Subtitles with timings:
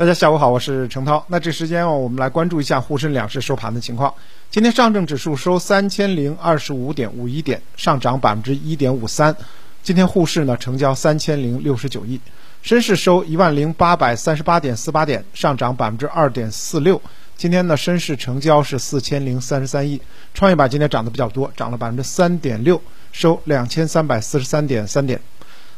[0.00, 1.22] 大家下午好，我是程涛。
[1.28, 4.10] 那这时间我们来关注一下沪深两市收盘的情况。
[4.50, 9.36] 今天上证指数收三千零二十五点五一点，上涨百分之一点五三。
[9.82, 12.18] 今天沪市呢成交三千零六十九亿，
[12.62, 16.98] 深市收一万零八百三十八点四八点，上涨百分之二点四六。
[17.36, 20.00] 今天呢深市成交是四千零三十三亿，
[20.32, 22.80] 创业板今天涨得比较多，涨了百分之三点六，
[23.12, 25.20] 收两千三百四十三点三点。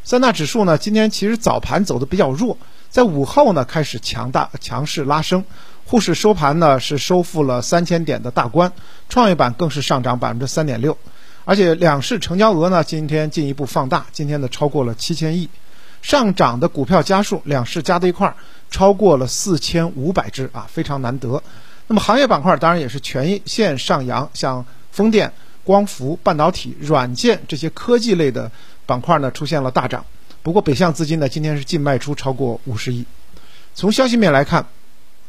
[0.05, 2.57] 三大指数呢今天其实早盘走的比较弱。
[2.93, 5.43] 在午后呢，开始强大强势拉升，
[5.87, 8.71] 沪市收盘呢是收复了三千点的大关，
[9.09, 10.99] 创业板更是上涨百分之三点六，
[11.47, 15.49] 而且两市成交额呢今天进一步放大，今天呢超过了七千亿，
[16.03, 18.37] 上涨的股票家数两市加在一块儿
[18.71, 21.43] 超过了四千五百只啊，非常难得。
[21.87, 25.33] 那么行业板块当然也是全线上扬，像风电、
[25.65, 28.53] 光伏、半导体、软件这些科技类的
[28.85, 30.05] 板块呢出现了大涨。
[30.43, 33.05] 不过，北向资金呢，今天是净卖出超过五十亿。
[33.75, 34.67] 从消息面来看，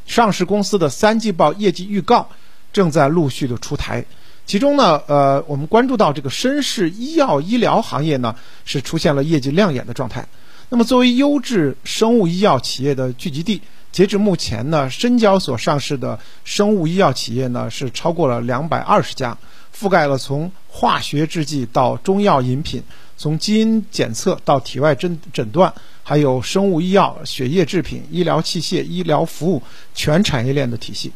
[0.07, 2.27] 上市公司的三季报业绩预告
[2.71, 4.03] 正在陆续的出台。
[4.45, 10.27] 其中呢，呃，我们关注到这个深市医药医疗行业呢，是出现了业绩亮眼的状态。
[10.69, 19.37] 那么，作为优质生物医药企业的聚集地，截至目前呢，深交所上市的生物医药企业呢，是超过了两百二十家，
[19.77, 22.83] 覆盖了从化学制剂到中药饮品。
[23.15, 29.61] 从基因检测到体外诊诊断，还有生物医药、血液制品、医疗器械、医疗服务
[29.93, 31.13] 全产业链的体系。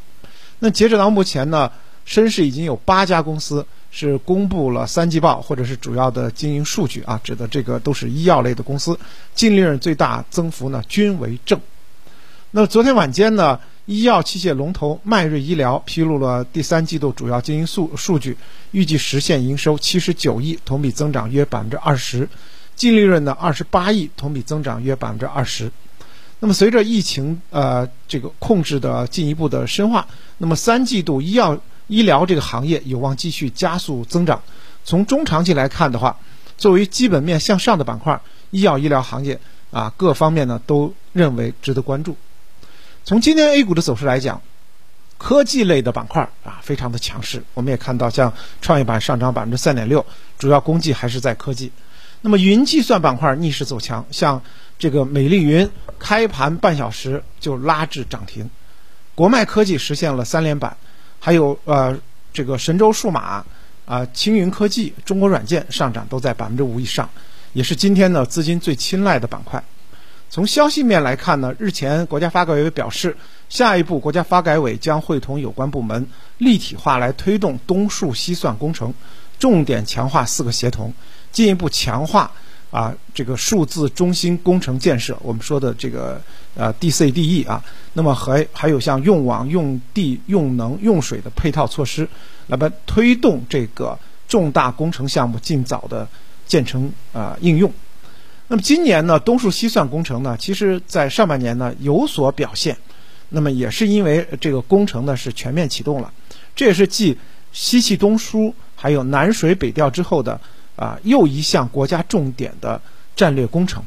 [0.60, 1.70] 那截止到目前呢，
[2.06, 8.98] 深市已经有八家公司是公布了三季报或者是主要的经营数据啊，指的这个都是医药类的公司，
[9.34, 11.60] 净利润最大增幅呢均为正。
[12.52, 13.60] 那昨天晚间呢？
[13.88, 18.38] 医药器械龙头迈瑞医疗披露了第三季度主要经营数数据，
[18.72, 22.28] 预计实现营收七十九亿，同比增长约百分之二十，
[22.76, 25.72] 净利润呢二十八亿，同比增长约百分之二十。
[26.42, 30.06] 那么随着疫情呃这个控制的进一步的深化，
[30.38, 31.58] 那么三季度医药
[31.88, 34.44] 医疗这个行业有望继续加速增长。
[34.84, 36.20] 从中长期来看的话，
[36.58, 38.20] 作为基本面向上的板块，
[38.52, 39.40] 医药医疗行业
[39.72, 42.18] 啊各方面呢都认为值得关注。
[43.08, 44.42] 从今天 A 股的走势来讲，
[45.18, 47.42] 科技类的板块啊非常的强势。
[47.54, 50.06] 我们也看到，像创业板上涨百分之三点六，
[50.38, 51.72] 主要功绩还是在科技。
[52.20, 54.42] 那么云计算板块逆势走强，像
[54.78, 58.50] 这个美丽云开盘半小时就拉至涨停，
[59.16, 60.76] 国脉科技实现了三连板，
[61.22, 61.98] 还有呃
[62.34, 63.46] 这个神州数码
[63.86, 67.10] 啊青云科技、中国软件上涨都在百分之五以上，
[67.54, 69.64] 也是今天呢资金最青睐的板块。
[70.30, 73.16] 从消息面来看呢，日前国家发改委表示，
[73.50, 76.06] 下一步国家发改委将会同有关部门
[76.38, 78.94] 立体化来推动东数西算工程，
[79.40, 80.94] 重点强化四个协同，
[81.32, 82.30] 进一步强化
[82.72, 86.22] 啊这个数字中心工程建设，我们说的这个
[86.56, 87.64] 呃 DCDE 啊，
[87.94, 92.08] 那么还还有像用网、用地、用能、用水的配套措施，
[92.48, 96.08] 那么推动这个重大工程项目尽早的
[96.46, 97.72] 建成啊应用。
[98.50, 102.78] 那么今年呢，东数西算工程呢，其实在上半年呢有所表现，
[103.28, 106.14] 那么也是因为这个工程呢是全面启动了，
[106.56, 107.18] 这也是继
[107.52, 110.40] 西气东输还有南水北调之后的
[110.78, 112.82] 啊又一项国家重点的
[113.18, 113.84] 战略工程。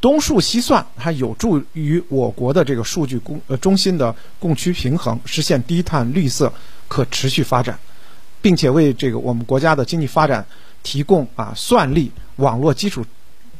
[0.00, 6.52] 东数西算它有助于我国的这个数据供呃中心的供需平衡，实现低碳绿色
[6.88, 7.78] 可持续发展，
[8.42, 10.44] 并且为这个我们国家的经济发展
[10.82, 13.04] 提供啊算力网络基础。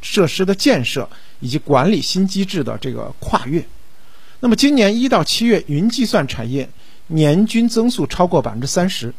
[0.04, 1.08] 设施的建设
[1.40, 3.64] 以及管理新机制的这个跨越，
[4.40, 6.68] 那么今年一到七月，云计算产业
[7.06, 9.14] 年均增速超过百分之三十，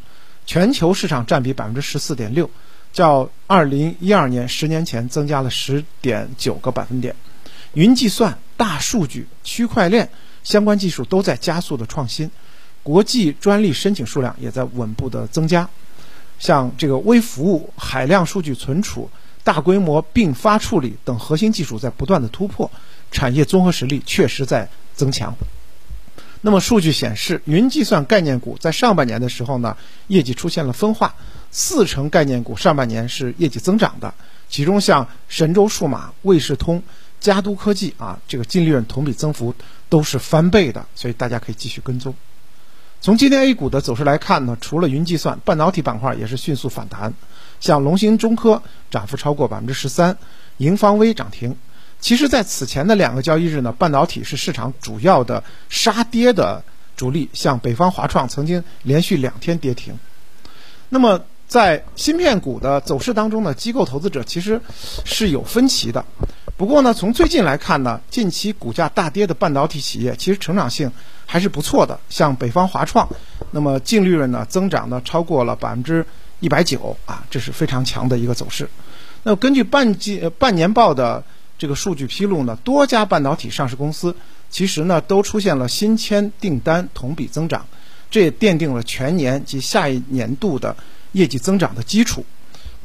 [0.46, 2.48] 全球市场占比百分之十四点六，
[2.94, 7.16] 较二零一二年十年前增加了十点九个百分点。
[7.74, 10.08] 云计算、大数据、区块链
[10.44, 12.30] 相关技术都在加速的创新，
[12.84, 15.68] 国际专利申请数量也在稳步的增加，
[16.38, 19.10] 像这个微服务、海量数据存储。
[19.46, 22.70] 大规模并发处理等核心技术在不断的突破，
[23.12, 25.34] 产业综合实力确实在增强。
[26.42, 29.78] 那么数据显示，云计算概念股在上半年的时候呢，
[30.08, 31.14] 业绩出现了分化，
[31.52, 34.12] 四成概念股上半年是业绩增长的，
[34.50, 36.82] 其中像神州数码、卫士通、
[37.20, 39.54] 嘉都科技啊，这个净利润同比增幅
[39.90, 42.14] 都是翻倍的，所以大家可以继续跟踪。
[43.06, 47.14] 从今天 A 股的走势来看呢，除了云计算，半导体板块也是迅速反弹。
[47.60, 50.18] 像龙芯中科涨幅超过百分之十三，
[50.58, 51.56] 盈方微涨停。
[52.00, 56.64] 其实，在此前的两个交易日呢，半导体是市场主要的杀跌的
[56.98, 60.00] 主力，像北方华创曾经连续两天跌停。
[60.90, 64.60] 那么，在芯片股的走势当中呢，机构投资者其实
[65.04, 66.04] 是有分歧的。
[66.58, 70.90] 不过呢，从最近来看呢，近期股价大跌的半导体企业其实成长性
[71.26, 73.10] 还是不错的，像北方华创，
[73.52, 76.06] 那么净利润呢增长呢超过了百分之
[76.40, 78.70] 一百九啊，这是非常强的一个走势。
[79.24, 81.26] 那根据半季半年报的
[81.58, 84.16] 这个数据披露呢，多家半导体上市公司
[84.50, 87.66] 其实呢都出现了新签订单同比增长，
[88.10, 90.78] 这也奠定了全年及下一年度的
[91.12, 92.24] 业绩增长的基础。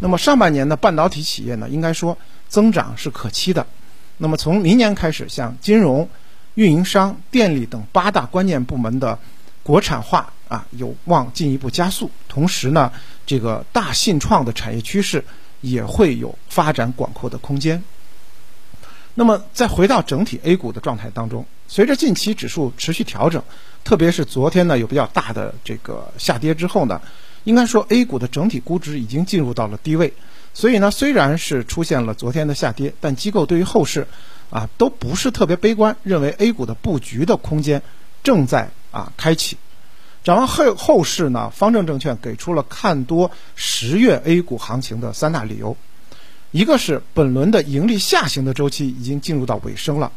[0.00, 2.18] 那么上半年的半导体企业呢，应该说。
[2.50, 3.64] 增长是可期的，
[4.16, 6.08] 那么从明年开始，像金融、
[6.56, 9.16] 运营商、电力等八大关键部门的
[9.62, 12.10] 国产化啊，有望进一步加速。
[12.26, 12.90] 同时呢，
[13.24, 15.24] 这个大信创的产业趋势
[15.60, 17.80] 也会有发展广阔的空间。
[19.14, 23.40] 那么再回到整体 A 股的状态当中，随着近期指数持续调整，
[23.84, 27.00] 特别是昨天呢有比较大的这个下跌之后呢，
[27.44, 30.12] 应该说 A 股的整体估值已经进入到了低位。
[30.52, 34.06] 所以呢，虽然是出现了昨天的下跌，但机构对于后市，
[34.50, 37.80] 啊，都不是特别悲观，认为 A 股的布局的空间
[38.22, 39.56] 正在啊开启。
[40.24, 45.76] 展望后后市呢，方正证券给出了看多十月 A 股行情的三大理由，
[46.50, 50.10] 一个是本轮的盈利下行的周期已经进入到尾声了。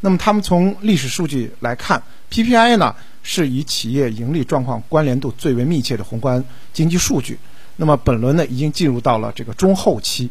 [0.00, 7.38] 那么他们从历史数据来看，PPI 呢是与企业盈利状况关联度最为密切的宏观经济数据。
[7.76, 10.30] 那么本轮呢，已经进入到了这个中后期，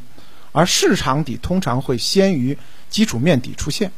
[0.51, 2.57] 而市场底通常会先于
[2.89, 3.91] 基础面底出现。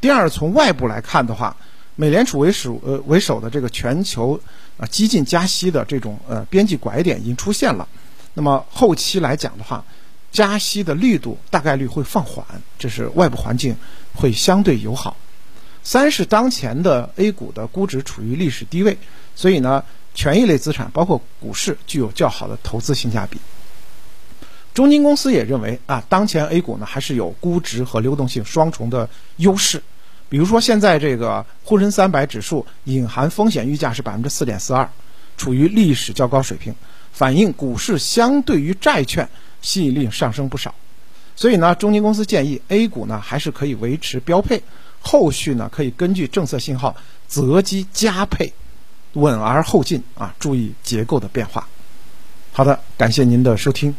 [0.00, 1.56] 第二，从外部来看的话，
[1.96, 4.40] 美联储为首呃为首的这个全球
[4.78, 7.86] 啊激进加息的这种呃边际拐点已经出现了。
[8.34, 9.84] 那么后期来讲的话，
[10.34, 12.44] 加息的力度大概率会放缓，
[12.78, 13.74] 这是外部环境
[14.14, 15.16] 会相对友好。
[15.82, 18.98] 三是当前的 A 股的估值处于历史低位，
[19.34, 19.82] 所以呢。
[20.16, 23.40] 权益类资产包括股市具有较好的投资性价比。
[24.72, 29.82] 中金公司也认为啊，当前 A 股呢还是有估值和流动性双重的优势。
[30.28, 34.88] 比如说，现在这个沪深三百指数隐含风险溢价是百分之四点四二，
[35.36, 36.72] 处于历史较高水平，
[37.12, 39.28] 反映股市相对于债券
[39.64, 40.72] 吸引力上升不少。
[41.34, 44.62] 所以呢，中金公司建议 A 股呢还是可以维持标配，
[45.00, 46.94] 后续呢可以根据政策信号
[47.26, 48.52] 择机加配。
[49.14, 51.68] 稳而后进啊，注意结构的变化。
[52.52, 53.94] 好的，感谢您的收听。